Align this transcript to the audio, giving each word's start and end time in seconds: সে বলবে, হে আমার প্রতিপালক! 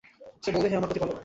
সে 0.43 0.49
বলবে, 0.51 0.67
হে 0.69 0.77
আমার 0.77 0.89
প্রতিপালক! 0.89 1.17